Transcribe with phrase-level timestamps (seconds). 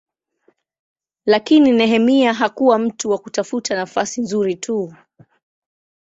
[1.25, 4.93] Lakini Nehemia hakuwa mtu wa kutafuta nafasi nzuri tu.